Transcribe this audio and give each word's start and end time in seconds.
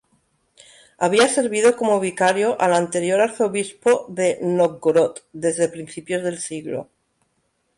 Había 0.97 1.27
servido 1.27 1.75
como 1.77 1.99
vicario 1.99 2.59
al 2.59 2.73
anterior 2.73 3.21
arzobispo 3.21 4.07
de 4.09 4.39
Nóvgorod 4.41 5.19
desde 5.31 5.69
principios 5.69 6.23
del 6.23 6.39
siglo. 6.39 6.89